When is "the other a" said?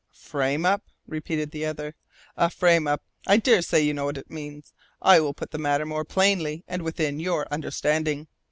1.51-2.49